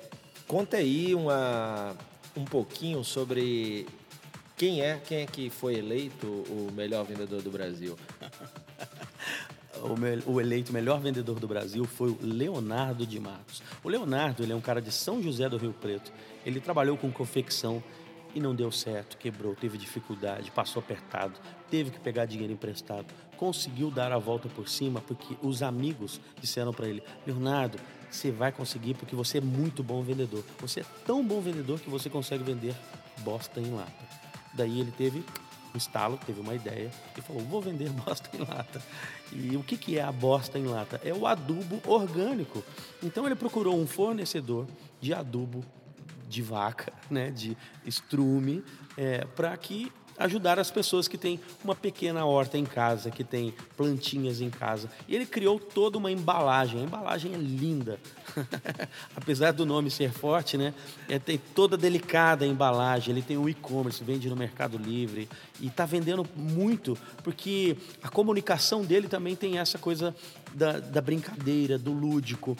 conta 0.49 0.79
aí 0.79 1.15
uma, 1.15 1.95
um 2.37 2.45
pouquinho 2.45 3.05
sobre 3.05 3.87
quem 4.57 4.83
é, 4.83 4.99
quem 4.99 5.19
é 5.19 5.27
que 5.27 5.49
foi 5.49 5.77
eleito 5.77 6.27
o 6.27 6.73
melhor 6.73 7.05
vendedor 7.05 7.41
do 7.41 7.53
Brasil. 7.53 7.97
o, 10.27 10.41
eleito 10.41 10.73
melhor 10.73 11.01
vendedor 11.01 11.39
do 11.39 11.47
Brasil 11.47 11.85
foi 11.85 12.11
o 12.11 12.19
Leonardo 12.21 13.07
de 13.07 13.21
Matos. 13.21 13.63
O 13.85 13.89
Leonardo 13.89 14.43
ele 14.43 14.53
é 14.53 14.57
um 14.57 14.61
cara 14.61 14.83
de 14.83 14.91
São 14.91 15.23
José 15.23 15.49
do 15.49 15.57
Rio 15.57 15.73
Preto. 15.73 16.13
Ele 16.45 16.61
trabalhou 16.61 16.97
com 16.97 17.13
confecção 17.13 17.81
e 18.35 18.41
não 18.41 18.55
deu 18.55 18.71
certo, 18.71 19.17
quebrou, 19.17 19.55
teve 19.55 19.79
dificuldade, 19.79 20.51
passou 20.51 20.81
apertado, 20.81 21.39
teve 21.71 21.91
que 21.91 22.01
pegar 22.01 22.27
dinheiro 22.27 22.53
emprestado, 22.53 23.07
conseguiu 23.37 23.91
dar 23.91 24.13
a 24.13 24.19
volta 24.19 24.49
por 24.49 24.69
cima 24.69 25.01
porque 25.01 25.37
os 25.43 25.63
amigos 25.63 26.21
disseram 26.41 26.73
para 26.73 26.89
ele: 26.89 27.03
Leonardo, 27.27 27.79
você 28.11 28.31
vai 28.31 28.53
conseguir 28.53 28.95
porque 28.95 29.15
você 29.15 29.39
é 29.39 29.41
muito 29.41 29.83
bom 29.83 30.03
vendedor. 30.03 30.45
Você 30.61 30.81
é 30.81 30.85
tão 31.07 31.25
bom 31.25 31.41
vendedor 31.41 31.81
que 31.81 31.91
você 31.91 32.09
consegue 32.09 32.43
vender 32.43 32.75
bosta 33.19 33.61
em 33.61 33.71
lata. 33.71 34.09
Daí 34.55 34.81
ele 34.81 34.93
teve 34.93 35.25
um 35.75 35.79
estalo, 35.79 36.19
teve 36.25 36.41
uma 36.41 36.55
ideia 36.55 36.91
e 37.17 37.21
falou: 37.21 37.43
vou 37.43 37.61
vender 37.61 37.91
bosta 38.05 38.29
em 38.35 38.41
lata. 38.41 38.83
E 39.33 39.57
o 39.57 39.63
que, 39.63 39.77
que 39.77 39.99
é 39.99 40.03
a 40.03 40.13
bosta 40.13 40.59
em 40.59 40.65
lata? 40.65 41.01
É 41.05 41.13
o 41.13 41.27
adubo 41.27 41.81
orgânico. 41.87 42.65
Então 43.03 43.27
ele 43.27 43.35
procurou 43.35 43.79
um 43.79 43.87
fornecedor 43.87 44.67
de 45.01 45.13
adubo 45.13 45.65
de 46.29 46.43
vaca, 46.43 46.93
né, 47.11 47.31
de 47.31 47.57
estrume, 47.85 48.63
é, 48.97 49.25
para 49.25 49.57
que 49.57 49.91
ajudar 50.19 50.59
as 50.59 50.71
pessoas 50.71 51.07
que 51.07 51.17
têm 51.17 51.39
uma 51.63 51.75
pequena 51.75 52.25
horta 52.25 52.59
em 52.59 52.65
casa, 52.65 53.11
que 53.11 53.23
tem 53.23 53.55
plantinhas 53.77 54.41
em 54.41 54.51
casa. 54.51 54.91
E 55.07 55.15
ele 55.15 55.25
criou 55.25 55.59
toda 55.61 55.97
uma 55.97 56.11
embalagem. 56.11 56.81
A 56.81 56.85
embalagem 56.85 57.33
é 57.35 57.37
linda. 57.37 58.01
Apesar 59.15 59.53
do 59.53 59.65
nome 59.65 59.91
ser 59.91 60.11
forte, 60.11 60.59
né? 60.59 60.75
É, 61.09 61.19
tem 61.19 61.41
toda 61.55 61.77
delicada 61.77 62.45
a 62.45 62.49
embalagem. 62.49 63.15
Ele 63.15 63.23
tem 63.23 63.39
o 63.39 63.49
e-commerce, 63.49 64.03
vende 64.03 64.29
no 64.29 64.37
Mercado 64.37 64.77
Livre 64.77 65.29
e 65.61 65.69
está 65.69 65.87
vendendo 65.87 66.27
muito, 66.35 66.99
porque 67.23 67.77
a 68.03 68.09
comunicação 68.09 68.85
dele 68.85 69.07
também 69.07 69.37
tem 69.37 69.59
essa 69.59 69.79
coisa 69.79 70.15
da, 70.53 70.81
da 70.81 71.01
brincadeira, 71.01 71.79
do 71.79 71.93
lúdico. 71.93 72.57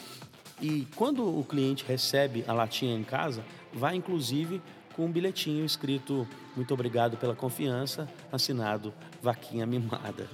E 0.61 0.87
quando 0.95 1.25
o 1.25 1.43
cliente 1.43 1.85
recebe 1.87 2.43
a 2.47 2.53
latinha 2.53 2.95
em 2.95 3.03
casa, 3.03 3.43
vai 3.73 3.95
inclusive 3.95 4.61
com 4.95 5.05
um 5.05 5.11
bilhetinho 5.11 5.65
escrito 5.65 6.27
Muito 6.55 6.73
obrigado 6.73 7.15
pela 7.15 7.33
confiança, 7.33 8.09
assinado 8.31 8.93
Vaquinha 9.21 9.65
Mimada. 9.65 10.27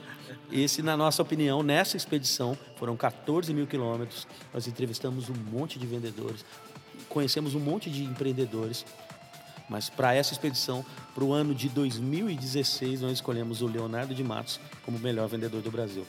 Esse, 0.52 0.82
na 0.82 0.98
nossa 0.98 1.22
opinião, 1.22 1.62
nessa 1.62 1.96
expedição, 1.96 2.58
foram 2.78 2.98
14 2.98 3.54
mil 3.54 3.68
quilômetros, 3.68 4.28
nós 4.52 4.68
entrevistamos 4.68 5.30
um 5.30 5.36
monte 5.36 5.78
de 5.78 5.86
vendedores, 5.86 6.44
conhecemos 7.08 7.54
um 7.54 7.60
monte 7.60 7.92
de 7.92 8.04
empreendedores, 8.04 8.86
mas 9.70 9.90
para 9.90 10.14
essa 10.14 10.34
expedição, 10.34 10.86
para 11.14 11.24
o 11.24 11.34
ano 11.34 11.56
de 11.56 11.70
2016, 11.70 13.02
nós 13.02 13.14
escolhemos 13.14 13.62
o 13.62 13.68
Leonardo 13.68 14.14
de 14.14 14.24
Matos 14.24 14.60
como 14.84 14.98
o 14.98 15.00
melhor 15.00 15.28
vendedor 15.28 15.62
do 15.62 15.72
Brasil. 15.72 16.06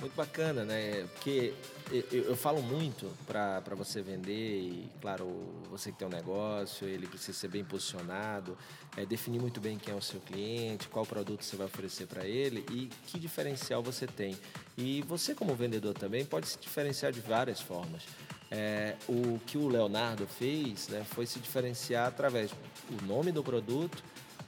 Muito 0.00 0.16
bacana, 0.16 0.64
né? 0.64 1.06
Porque 1.14 1.54
eu, 1.90 2.24
eu 2.24 2.36
falo 2.36 2.60
muito 2.60 3.10
para 3.26 3.74
você 3.76 4.02
vender 4.02 4.58
e, 4.60 4.90
claro, 5.00 5.26
você 5.70 5.92
que 5.92 5.98
tem 5.98 6.06
um 6.06 6.10
negócio, 6.10 6.86
ele 6.86 7.06
precisa 7.06 7.32
ser 7.32 7.48
bem 7.48 7.64
posicionado, 7.64 8.58
é, 8.96 9.06
definir 9.06 9.40
muito 9.40 9.60
bem 9.60 9.78
quem 9.78 9.94
é 9.94 9.96
o 9.96 10.02
seu 10.02 10.20
cliente, 10.20 10.88
qual 10.88 11.06
produto 11.06 11.42
você 11.42 11.56
vai 11.56 11.66
oferecer 11.66 12.06
para 12.06 12.26
ele 12.26 12.66
e 12.70 12.90
que 13.06 13.18
diferencial 13.18 13.82
você 13.82 14.06
tem. 14.06 14.36
E 14.76 15.02
você, 15.02 15.34
como 15.34 15.54
vendedor 15.54 15.94
também, 15.94 16.24
pode 16.24 16.48
se 16.48 16.58
diferenciar 16.58 17.12
de 17.12 17.20
várias 17.20 17.60
formas. 17.60 18.02
É, 18.50 18.94
o 19.08 19.38
que 19.46 19.58
o 19.58 19.68
Leonardo 19.68 20.26
fez 20.26 20.88
né, 20.88 21.04
foi 21.04 21.26
se 21.26 21.38
diferenciar 21.38 22.06
através 22.06 22.50
do 22.88 23.06
nome 23.06 23.32
do 23.32 23.42
produto, 23.42 24.02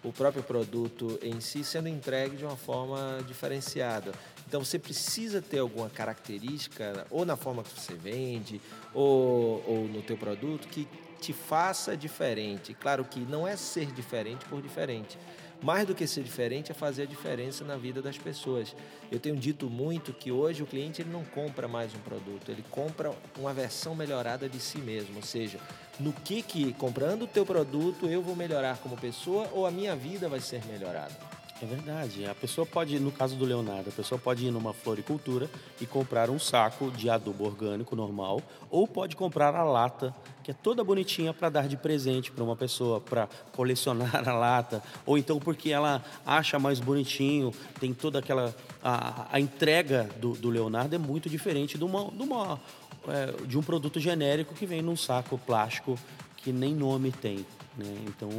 o 0.04 0.12
próprio 0.12 0.42
produto 0.42 1.18
em 1.22 1.40
si 1.40 1.64
sendo 1.64 1.88
entregue 1.88 2.36
de 2.36 2.44
uma 2.44 2.56
forma 2.56 3.18
diferenciada. 3.26 4.12
Então 4.46 4.64
você 4.64 4.78
precisa 4.78 5.42
ter 5.42 5.58
alguma 5.58 5.90
característica, 5.90 7.06
ou 7.10 7.24
na 7.24 7.36
forma 7.36 7.64
que 7.64 7.80
você 7.80 7.94
vende, 7.94 8.60
ou, 8.94 9.64
ou 9.66 9.88
no 9.88 10.02
teu 10.02 10.16
produto, 10.16 10.68
que 10.68 10.86
te 11.20 11.32
faça 11.32 11.96
diferente. 11.96 12.74
Claro 12.74 13.04
que 13.04 13.20
não 13.20 13.46
é 13.46 13.56
ser 13.56 13.90
diferente 13.92 14.44
por 14.44 14.62
diferente. 14.62 15.18
Mais 15.62 15.86
do 15.86 15.94
que 15.94 16.06
ser 16.06 16.22
diferente 16.22 16.70
é 16.70 16.74
fazer 16.74 17.02
a 17.02 17.06
diferença 17.06 17.64
na 17.64 17.76
vida 17.76 18.02
das 18.02 18.18
pessoas. 18.18 18.74
Eu 19.10 19.18
tenho 19.18 19.36
dito 19.36 19.70
muito 19.70 20.12
que 20.12 20.30
hoje 20.30 20.62
o 20.62 20.66
cliente 20.66 21.00
ele 21.02 21.10
não 21.10 21.24
compra 21.24 21.66
mais 21.66 21.94
um 21.94 21.98
produto, 21.98 22.50
ele 22.50 22.64
compra 22.70 23.12
uma 23.38 23.54
versão 23.54 23.94
melhorada 23.94 24.48
de 24.48 24.60
si 24.60 24.78
mesmo. 24.78 25.16
Ou 25.16 25.22
seja, 25.22 25.58
no 25.98 26.12
que 26.12 26.42
que 26.42 26.72
comprando 26.74 27.22
o 27.22 27.26
teu 27.26 27.46
produto 27.46 28.06
eu 28.06 28.22
vou 28.22 28.36
melhorar 28.36 28.78
como 28.78 28.96
pessoa 28.96 29.48
ou 29.52 29.66
a 29.66 29.70
minha 29.70 29.96
vida 29.96 30.28
vai 30.28 30.40
ser 30.40 30.64
melhorada. 30.66 31.14
É 31.62 31.64
verdade. 31.64 32.26
A 32.26 32.34
pessoa 32.34 32.66
pode, 32.66 33.00
no 33.00 33.10
caso 33.10 33.34
do 33.34 33.44
Leonardo, 33.44 33.88
a 33.88 33.92
pessoa 33.92 34.18
pode 34.18 34.44
ir 34.46 34.50
numa 34.50 34.74
floricultura 34.74 35.48
e 35.80 35.86
comprar 35.86 36.28
um 36.28 36.38
saco 36.38 36.90
de 36.90 37.08
adubo 37.08 37.46
orgânico 37.46 37.96
normal, 37.96 38.42
ou 38.70 38.86
pode 38.86 39.16
comprar 39.16 39.54
a 39.54 39.64
lata, 39.64 40.14
que 40.44 40.50
é 40.50 40.54
toda 40.54 40.84
bonitinha 40.84 41.32
para 41.32 41.48
dar 41.48 41.66
de 41.66 41.76
presente 41.76 42.30
para 42.30 42.44
uma 42.44 42.54
pessoa, 42.54 43.00
para 43.00 43.26
colecionar 43.52 44.28
a 44.28 44.32
lata, 44.34 44.82
ou 45.06 45.16
então 45.16 45.38
porque 45.38 45.70
ela 45.70 46.04
acha 46.26 46.58
mais 46.58 46.78
bonitinho, 46.78 47.52
tem 47.80 47.94
toda 47.94 48.18
aquela. 48.18 48.54
A, 48.82 49.26
a 49.32 49.40
entrega 49.40 50.10
do, 50.20 50.32
do, 50.32 50.50
Leonardo 50.50 50.94
é 50.94 50.98
muito 50.98 51.30
diferente 51.30 51.78
de, 51.78 51.84
uma, 51.84 52.10
de, 52.10 52.22
uma, 52.22 52.60
é, 53.08 53.46
de 53.46 53.58
um 53.58 53.62
produto 53.62 53.98
genérico 53.98 54.54
que 54.54 54.66
vem 54.66 54.82
num 54.82 54.96
saco 54.96 55.38
plástico 55.38 55.98
que 56.36 56.52
nem 56.52 56.74
nome 56.74 57.10
tem. 57.10 57.46
Né? 57.76 58.04
Então, 58.06 58.30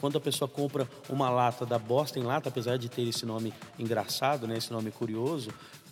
quando 0.00 0.16
a 0.18 0.20
pessoa 0.20 0.48
compra 0.48 0.88
uma 1.08 1.28
lata 1.28 1.66
da 1.66 1.78
Bosta 1.78 2.18
em 2.18 2.22
Lata, 2.22 2.48
apesar 2.48 2.76
de 2.76 2.88
ter 2.88 3.02
esse 3.02 3.26
nome 3.26 3.52
engraçado, 3.78 4.46
né? 4.46 4.56
esse 4.56 4.72
nome 4.72 4.90
curioso, 4.90 5.50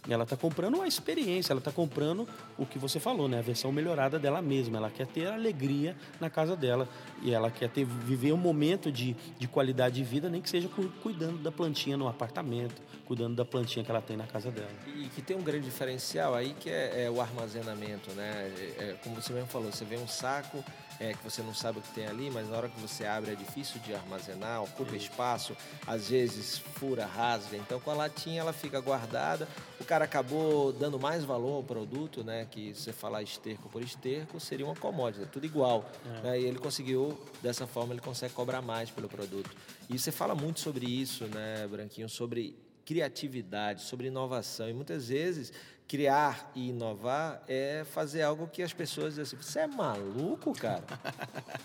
ela 0.08 0.24
está 0.24 0.36
comprando 0.36 0.76
uma 0.76 0.88
experiência, 0.88 1.52
ela 1.52 1.58
está 1.58 1.70
comprando 1.70 2.26
o 2.56 2.64
que 2.64 2.78
você 2.78 2.98
falou, 2.98 3.28
né? 3.28 3.38
a 3.38 3.42
versão 3.42 3.70
melhorada 3.70 4.18
dela 4.18 4.40
mesma. 4.40 4.78
Ela 4.78 4.90
quer 4.90 5.06
ter 5.06 5.26
alegria 5.26 5.96
na 6.20 6.30
casa 6.30 6.56
dela 6.56 6.88
e 7.22 7.32
ela 7.32 7.50
quer 7.50 7.68
ter, 7.68 7.84
viver 7.84 8.32
um 8.32 8.38
momento 8.38 8.90
de, 8.90 9.14
de 9.38 9.46
qualidade 9.46 9.96
de 9.96 10.04
vida, 10.04 10.28
nem 10.28 10.40
que 10.40 10.48
seja 10.48 10.70
cuidando 11.02 11.38
da 11.38 11.52
plantinha 11.52 11.96
no 11.96 12.08
apartamento, 12.08 12.80
cuidando 13.04 13.34
da 13.34 13.44
plantinha 13.44 13.84
que 13.84 13.90
ela 13.90 14.00
tem 14.00 14.16
na 14.16 14.26
casa 14.26 14.50
dela. 14.50 14.70
E 14.86 15.08
que 15.08 15.20
tem 15.20 15.36
um 15.36 15.42
grande 15.42 15.66
diferencial 15.66 16.34
aí 16.34 16.54
que 16.58 16.70
é, 16.70 17.04
é 17.04 17.10
o 17.10 17.20
armazenamento, 17.20 18.10
né? 18.12 18.52
É, 18.78 18.84
é 18.84 18.96
como 19.02 19.20
você 19.20 19.32
mesmo 19.32 19.48
falou, 19.48 19.70
você 19.70 19.84
vê 19.84 19.96
um 19.96 20.08
saco 20.08 20.64
é, 21.00 21.14
que 21.14 21.24
você 21.24 21.42
não 21.42 21.54
sabe 21.54 21.78
o 21.78 21.82
que 21.82 21.92
tem 21.94 22.06
ali, 22.06 22.30
mas 22.30 22.48
na 22.50 22.56
hora 22.58 22.68
que 22.68 22.78
você 22.78 23.06
abre 23.06 23.32
é 23.32 23.34
difícil 23.34 23.80
de 23.80 23.94
armazenar, 23.94 24.62
ocupa 24.62 24.94
espaço, 24.94 25.56
às 25.86 26.10
vezes 26.10 26.58
fura, 26.58 27.06
rasga. 27.06 27.56
Então 27.56 27.80
com 27.80 27.90
a 27.90 27.94
latinha 27.94 28.40
ela 28.40 28.52
fica 28.52 28.78
guardada. 28.80 29.48
O 29.80 29.84
cara 29.84 30.04
acabou 30.04 30.72
dando 30.72 31.00
mais 31.00 31.24
valor 31.24 31.54
ao 31.54 31.62
produto, 31.62 32.22
né? 32.22 32.46
Que 32.50 32.74
se 32.74 32.82
você 32.82 32.92
falar 32.92 33.22
esterco 33.22 33.68
por 33.70 33.82
esterco, 33.82 34.38
seria 34.38 34.66
uma 34.66 34.76
commodity, 34.76 35.24
é 35.24 35.26
tudo 35.26 35.46
igual. 35.46 35.90
É. 36.04 36.20
Né? 36.20 36.40
E 36.40 36.44
ele 36.44 36.58
conseguiu, 36.58 37.18
dessa 37.42 37.66
forma, 37.66 37.94
ele 37.94 38.02
consegue 38.02 38.34
cobrar 38.34 38.60
mais 38.60 38.90
pelo 38.90 39.08
produto. 39.08 39.50
E 39.88 39.98
você 39.98 40.12
fala 40.12 40.34
muito 40.34 40.60
sobre 40.60 40.84
isso, 40.86 41.24
né, 41.24 41.66
Branquinho, 41.66 42.08
sobre 42.08 42.54
criatividade, 42.84 43.82
sobre 43.82 44.08
inovação. 44.08 44.68
E 44.68 44.74
muitas 44.74 45.08
vezes 45.08 45.52
criar 45.90 46.52
e 46.54 46.68
inovar 46.68 47.42
é 47.48 47.84
fazer 47.92 48.22
algo 48.22 48.46
que 48.46 48.62
as 48.62 48.72
pessoas 48.72 49.16
dizem 49.16 49.22
assim, 49.24 49.36
você 49.36 49.58
é 49.58 49.66
maluco, 49.66 50.52
cara? 50.52 50.84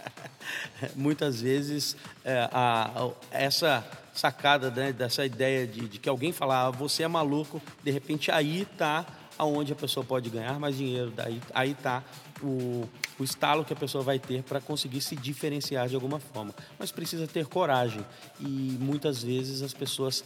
Muitas 0.98 1.42
vezes 1.42 1.96
é, 2.24 2.50
a, 2.52 2.92
a, 3.04 3.12
essa 3.30 3.86
sacada 4.16 4.72
né, 4.72 4.92
dessa 4.92 5.24
ideia 5.24 5.68
de, 5.68 5.88
de, 5.88 6.00
que 6.00 6.10
alguém 6.10 6.32
falar 6.32 6.66
ah, 6.66 6.72
você 6.72 7.04
é 7.04 7.08
maluco, 7.08 7.62
de 7.84 7.92
repente 7.92 8.32
aí 8.32 8.64
está 8.64 9.06
aonde 9.38 9.74
a 9.74 9.76
pessoa 9.76 10.04
pode 10.04 10.28
ganhar 10.32 10.60
mais 10.60 10.76
dinheiro, 10.76 11.12
daí 11.12 11.40
aí 11.54 11.72
está 11.74 12.04
o, 12.42 12.90
o 13.20 13.24
estalo 13.24 13.64
que 13.64 13.74
a 13.74 13.76
pessoa 13.76 14.04
vai 14.04 14.18
ter 14.18 14.42
para 14.42 14.60
conseguir 14.60 15.02
se 15.02 15.16
diferenciar 15.16 15.88
de 15.88 15.94
alguma 15.94 16.20
forma. 16.20 16.52
Mas 16.80 16.92
precisa 16.92 17.28
ter 17.28 17.46
coragem 17.46 18.04
e 18.40 18.76
muitas 18.82 19.22
vezes 19.22 19.62
as 19.62 19.74
pessoas 19.74 20.24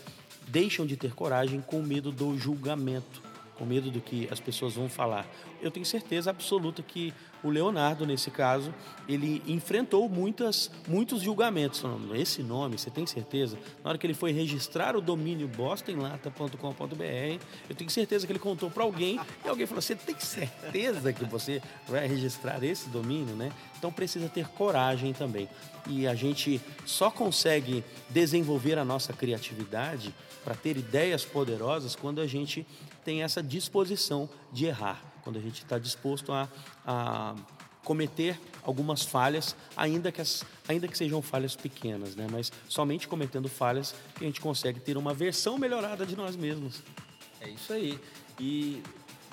deixam 0.48 0.86
de 0.86 0.96
ter 0.96 1.14
coragem 1.14 1.60
com 1.60 1.82
medo 1.82 2.14
do 2.14 2.38
julgamento 2.38 3.28
com 3.60 3.66
medo 3.66 3.92
do 3.92 4.00
que 4.00 4.28
as 4.32 4.40
pessoas 4.40 4.76
vão 4.76 4.88
falar. 4.88 5.28
Eu 5.62 5.70
tenho 5.70 5.86
certeza 5.86 6.30
absoluta 6.30 6.82
que 6.82 7.14
o 7.44 7.50
Leonardo, 7.50 8.06
nesse 8.06 8.30
caso, 8.30 8.74
ele 9.08 9.42
enfrentou 9.48 10.08
muitas, 10.10 10.70
muitos 10.88 11.22
julgamentos. 11.22 11.84
Esse 12.16 12.44
nome, 12.44 12.78
você 12.78 12.90
tem 12.90 13.06
certeza? 13.06 13.58
Na 13.84 13.90
hora 13.90 13.98
que 13.98 14.06
ele 14.06 14.14
foi 14.14 14.32
registrar 14.32 14.96
o 14.96 15.02
domínio 15.02 15.48
bostonlata.com.br, 15.48 17.44
eu 17.70 17.76
tenho 17.76 17.90
certeza 17.90 18.26
que 18.26 18.32
ele 18.32 18.40
contou 18.40 18.70
para 18.70 18.84
alguém 18.84 19.20
e 19.44 19.48
alguém 19.48 19.66
falou: 19.66 19.82
Você 19.82 19.96
tem 19.96 20.20
certeza 20.20 21.14
que 21.14 21.26
você 21.26 21.62
vai 21.88 22.08
registrar 22.08 22.64
esse 22.64 22.90
domínio, 22.90 23.36
né? 23.36 23.52
Então 23.78 23.92
precisa 23.92 24.28
ter 24.28 24.48
coragem 24.50 25.14
também. 25.14 25.48
E 25.88 26.06
a 26.06 26.14
gente 26.14 26.62
só 26.86 27.10
consegue 27.10 27.84
desenvolver 28.10 28.78
a 28.78 28.86
nossa 28.86 29.14
criatividade 29.14 30.14
para 30.44 30.56
ter 30.56 30.78
ideias 30.78 31.26
poderosas 31.26 31.96
quando 31.96 32.22
a 32.22 32.28
gente 32.28 32.66
tem 33.04 33.24
essa 33.24 33.42
disposição 33.42 34.30
de 34.52 34.66
errar, 34.66 35.02
quando 35.30 35.38
a 35.38 35.42
gente 35.42 35.62
está 35.64 35.78
disposto 35.78 36.32
a, 36.32 36.50
a, 36.84 37.36
cometer 37.84 38.40
algumas 38.64 39.04
falhas, 39.04 39.56
ainda 39.78 40.12
que, 40.12 40.20
as, 40.20 40.44
ainda 40.68 40.88
que 40.88 40.98
sejam 40.98 41.22
falhas 41.22 41.56
pequenas, 41.56 42.16
né? 42.16 42.28
mas 42.32 42.52
somente 42.68 43.08
cometendo 43.08 43.48
falhas 43.48 43.94
que 44.16 44.24
a 44.24 44.28
gente 44.28 44.42
consegue 44.42 44.80
ter 44.80 44.98
uma 44.98 45.14
versão 45.14 45.56
melhorada 45.58 46.04
de 46.04 46.16
nós 46.16 46.36
mesmos. 46.36 46.82
É 47.40 47.48
isso 47.48 47.72
aí. 47.72 48.00
E 48.40 48.82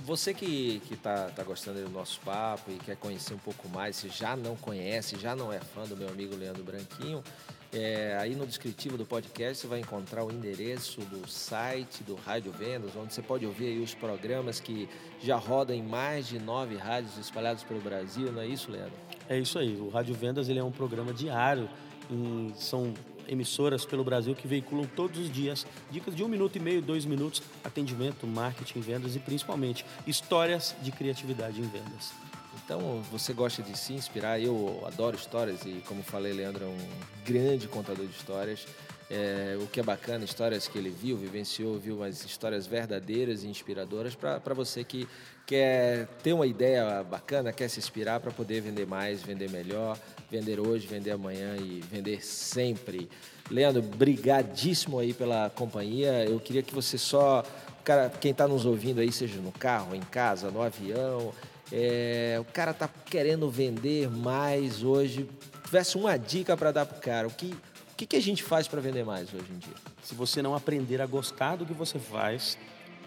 você 0.05 0.35
que 0.35 0.83
está 0.91 1.31
tá 1.31 1.43
gostando 1.43 1.83
do 1.83 1.91
nosso 1.91 2.21
papo 2.21 2.71
e 2.71 2.75
quer 2.77 2.97
conhecer 2.97 3.33
um 3.33 3.39
pouco 3.39 3.67
mais, 3.71 3.97
se 3.97 4.11
já 4.11 4.37
não 4.37 4.55
conhece, 4.55 5.19
já 5.19 5.35
não 5.35 5.51
é 5.51 5.61
fã 5.61 5.85
do 5.85 5.97
meu 5.97 6.11
amigo 6.11 6.37
Leandro 6.37 6.63
Branquinho, 6.63 7.25
é, 7.73 8.17
aí 8.21 8.35
no 8.35 8.47
descritivo 8.47 8.97
do 8.97 9.05
podcast 9.05 9.61
você 9.61 9.67
vai 9.67 9.81
encontrar 9.81 10.25
o 10.25 10.31
endereço 10.31 11.01
do 11.03 11.29
site 11.29 12.03
do 12.05 12.15
Rádio 12.15 12.53
Vendas, 12.53 12.95
onde 12.97 13.13
você 13.13 13.23
pode 13.23 13.45
ouvir 13.45 13.81
os 13.81 13.95
programas 13.95 14.61
que 14.61 14.89
já 15.23 15.37
rodam 15.37 15.77
em 15.77 15.83
mais 15.83 16.29
de 16.29 16.39
nove 16.39 16.77
rádios 16.77 17.19
espalhados 17.19 17.65
pelo 17.65 17.81
Brasil, 17.81 18.33
não 18.33 18.43
é 18.43 18.47
isso, 18.47 18.71
Leandro? 18.71 18.95
É 19.29 19.39
isso 19.39 19.59
aí. 19.59 19.77
O 19.77 19.89
Rádio 19.89 20.15
Vendas 20.15 20.49
ele 20.49 20.59
é 20.59 20.65
um 20.65 20.71
programa 20.71 21.13
diário. 21.13 21.69
Em, 22.11 22.53
são 22.57 22.95
emissoras 23.29 23.85
pelo 23.85 24.05
Brasil 24.05 24.35
que 24.35 24.47
veiculam 24.47 24.87
todos 24.95 25.19
os 25.19 25.31
dias 25.31 25.67
dicas 25.91 26.15
de 26.15 26.23
um 26.23 26.29
minuto 26.29 26.57
e 26.57 26.61
meio, 26.61 26.81
dois 26.81 27.05
minutos, 27.05 27.43
atendimento, 27.65 28.27
marketing, 28.27 28.81
vendas 28.81 29.17
e 29.17 29.19
principalmente 29.19 29.85
histórias 30.07 30.75
de 30.81 30.93
criatividade 30.93 31.61
em 31.61 31.65
vendas. 31.65 32.26
Então, 32.67 33.01
você 33.13 33.33
gosta 33.33 33.63
de 33.63 33.79
se 33.79 33.93
inspirar, 33.93 34.41
eu 34.41 34.83
adoro 34.85 35.15
histórias 35.15 35.61
e, 35.65 35.81
como 35.87 36.03
falei, 36.03 36.33
Leandro 36.33 36.65
é 36.65 36.67
um 36.67 36.77
grande 37.25 37.69
contador 37.69 38.05
de 38.05 38.11
histórias. 38.11 38.67
É, 39.09 39.57
o 39.61 39.69
que 39.69 39.79
é 39.79 39.85
bacana, 39.85 40.25
histórias 40.25 40.67
que 40.67 40.77
ele 40.77 40.91
viu, 40.91 41.17
vivenciou, 41.17 41.79
viu, 41.79 41.99
mas 41.99 42.25
histórias 42.25 42.67
verdadeiras 42.67 43.45
e 43.45 43.47
inspiradoras 43.47 44.17
para 44.17 44.53
você 44.53 44.83
que 44.83 45.07
quer 45.47 46.09
ter 46.25 46.33
uma 46.33 46.45
ideia 46.45 47.05
bacana, 47.05 47.53
quer 47.53 47.69
se 47.71 47.79
inspirar 47.79 48.19
para 48.19 48.33
poder 48.33 48.63
vender 48.63 48.85
mais, 48.85 49.23
vender 49.23 49.49
melhor, 49.49 49.97
vender 50.29 50.59
hoje, 50.59 50.89
vender 50.89 51.13
amanhã 51.13 51.55
e 51.57 51.81
vender 51.89 52.21
sempre. 52.21 53.09
Leandro, 53.49 53.81
brigadíssimo 53.81 54.99
aí 54.99 55.15
pela 55.15 55.51
companhia. 55.51 56.25
Eu 56.25 56.41
queria 56.41 56.65
que 56.65 56.75
você 56.75 56.99
só, 56.99 57.45
cara, 57.85 58.11
quem 58.11 58.33
está 58.33 58.49
nos 58.49 58.67
ouvindo 58.67 59.01
aí, 59.01 59.13
seja 59.13 59.41
no 59.41 59.53
carro, 59.53 59.95
em 59.95 60.01
casa, 60.01 60.51
no 60.51 60.61
avião, 60.61 61.33
é, 61.73 62.37
o 62.41 62.45
cara 62.45 62.71
está 62.71 62.89
querendo 62.89 63.51
vender 63.51 64.11
mais 64.11 64.83
hoje. 64.83 65.29
Tivesse 65.65 65.97
uma 65.97 66.17
dica 66.17 66.57
para 66.57 66.71
dar 66.73 66.87
para 66.87 66.99
o 66.99 67.01
cara, 67.01 67.27
o 67.27 67.31
que 67.31 67.55
o 67.93 67.97
que, 67.97 68.05
que 68.05 68.17
a 68.17 68.21
gente 68.21 68.43
faz 68.43 68.69
para 68.69 68.79
vender 68.79 69.07
mais 69.07 69.33
hoje 69.33 69.51
em 69.51 69.57
dia? 69.57 69.73
Se 70.03 70.15
você 70.15 70.43
não 70.43 70.55
aprender 70.55 71.01
a 71.01 71.07
gostar 71.07 71.57
do 71.57 71.65
que 71.65 71.73
você 71.73 71.99
faz, 71.99 72.59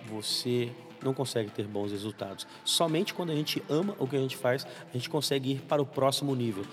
você 0.08 0.72
não 1.04 1.13
consegue 1.13 1.51
ter 1.51 1.68
bons 1.68 1.92
resultados. 1.92 2.48
Somente 2.66 3.13
quando 3.13 3.32
a 3.32 3.36
gente 3.36 3.62
ama 3.70 3.96
o 4.00 4.08
que 4.08 4.16
a 4.16 4.20
gente 4.20 4.36
faz, 4.36 4.66
a 4.66 4.98
gente 4.98 5.08
consegue 5.08 5.51
ir 5.51 5.62
para 5.62 5.80
o 5.80 5.86
próximo 5.86 6.36
nível. 6.36 6.66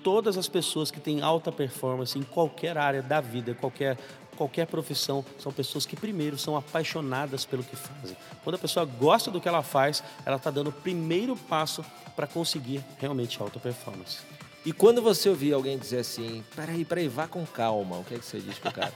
Todas 0.00 0.38
as 0.38 0.48
pessoas 0.48 0.92
que 0.92 1.00
têm 1.00 1.22
alta 1.22 1.50
performance 1.50 2.16
em 2.16 2.22
qualquer 2.22 2.78
área 2.78 3.02
da 3.02 3.20
vida, 3.20 3.52
qualquer 3.52 3.98
qualquer 4.36 4.66
profissão, 4.66 5.24
são 5.38 5.50
pessoas 5.52 5.84
que 5.84 5.96
primeiro 5.96 6.38
são 6.38 6.56
apaixonadas 6.56 7.44
pelo 7.44 7.64
que 7.64 7.74
fazem. 7.74 8.16
Quando 8.44 8.54
a 8.54 8.58
pessoa 8.58 8.84
gosta 8.84 9.30
do 9.30 9.40
que 9.40 9.48
ela 9.48 9.62
faz, 9.62 10.02
ela 10.24 10.36
está 10.36 10.50
dando 10.50 10.68
o 10.68 10.72
primeiro 10.72 11.36
passo 11.36 11.84
para 12.14 12.26
conseguir 12.26 12.84
realmente 12.98 13.40
alta 13.40 13.58
performance. 13.58 14.18
E 14.64 14.72
quando 14.72 15.00
você 15.00 15.28
ouvir 15.28 15.52
alguém 15.52 15.78
dizer 15.78 15.98
assim, 15.98 16.44
peraí, 16.54 16.84
peraí, 16.84 17.06
vá 17.06 17.28
com 17.28 17.46
calma, 17.46 17.98
o 17.98 18.04
que 18.04 18.14
é 18.14 18.18
que 18.18 18.24
você 18.24 18.40
diz 18.40 18.58
pro 18.58 18.72
cara? 18.72 18.92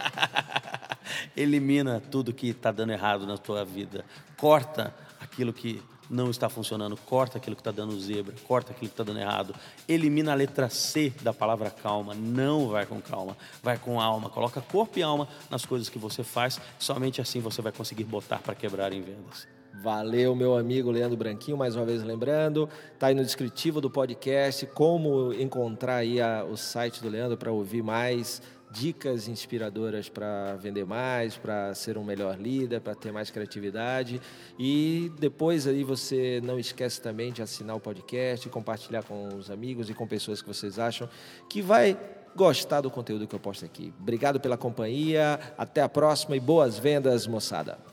Elimina 1.36 2.02
tudo 2.10 2.32
que 2.32 2.48
está 2.48 2.72
dando 2.72 2.92
errado 2.92 3.26
na 3.26 3.38
tua 3.38 3.64
vida. 3.64 4.04
Corta 4.36 4.94
aquilo 5.20 5.52
que 5.52 5.80
não 6.10 6.28
está 6.28 6.48
funcionando, 6.48 6.96
corta 6.96 7.38
aquilo 7.38 7.54
que 7.54 7.60
está 7.60 7.70
dando 7.70 7.98
zebra, 8.00 8.34
corta 8.46 8.72
aquilo 8.72 8.88
que 8.88 8.94
está 8.94 9.04
dando 9.04 9.20
errado, 9.20 9.54
elimina 9.88 10.32
a 10.32 10.34
letra 10.34 10.68
C 10.68 11.12
da 11.22 11.32
palavra 11.32 11.70
calma, 11.70 12.14
não 12.14 12.68
vai 12.68 12.84
com 12.84 13.00
calma, 13.00 13.36
vai 13.62 13.78
com 13.78 14.00
alma, 14.00 14.28
coloca 14.28 14.60
corpo 14.60 14.98
e 14.98 15.02
alma 15.02 15.28
nas 15.48 15.64
coisas 15.64 15.88
que 15.88 15.98
você 15.98 16.24
faz, 16.24 16.60
somente 16.78 17.20
assim 17.20 17.40
você 17.40 17.62
vai 17.62 17.72
conseguir 17.72 18.04
botar 18.04 18.38
para 18.38 18.54
quebrar 18.54 18.92
em 18.92 19.00
vendas. 19.00 19.46
Valeu, 19.72 20.34
meu 20.34 20.58
amigo 20.58 20.90
Leandro 20.90 21.16
Branquinho, 21.16 21.56
mais 21.56 21.76
uma 21.76 21.86
vez 21.86 22.02
lembrando, 22.02 22.68
tá 22.98 23.06
aí 23.06 23.14
no 23.14 23.24
descritivo 23.24 23.80
do 23.80 23.88
podcast 23.88 24.66
como 24.66 25.32
encontrar 25.32 25.96
aí 25.96 26.20
a, 26.20 26.44
o 26.44 26.56
site 26.56 27.00
do 27.00 27.08
Leandro 27.08 27.38
para 27.38 27.52
ouvir 27.52 27.82
mais 27.82 28.42
dicas 28.70 29.28
inspiradoras 29.28 30.08
para 30.08 30.56
vender 30.56 30.84
mais, 30.84 31.36
para 31.36 31.74
ser 31.74 31.98
um 31.98 32.04
melhor 32.04 32.38
líder, 32.38 32.80
para 32.80 32.94
ter 32.94 33.12
mais 33.12 33.30
criatividade. 33.30 34.20
E 34.58 35.12
depois 35.18 35.66
aí 35.66 35.82
você 35.82 36.40
não 36.44 36.58
esquece 36.58 37.00
também 37.00 37.32
de 37.32 37.42
assinar 37.42 37.76
o 37.76 37.80
podcast, 37.80 38.48
compartilhar 38.48 39.02
com 39.02 39.28
os 39.36 39.50
amigos 39.50 39.90
e 39.90 39.94
com 39.94 40.06
pessoas 40.06 40.40
que 40.40 40.48
vocês 40.48 40.78
acham 40.78 41.08
que 41.48 41.60
vai 41.60 41.98
gostar 42.34 42.80
do 42.80 42.90
conteúdo 42.90 43.26
que 43.26 43.34
eu 43.34 43.40
posto 43.40 43.64
aqui. 43.64 43.92
Obrigado 44.00 44.40
pela 44.40 44.56
companhia, 44.56 45.38
até 45.58 45.82
a 45.82 45.88
próxima 45.88 46.36
e 46.36 46.40
boas 46.40 46.78
vendas, 46.78 47.26
moçada. 47.26 47.89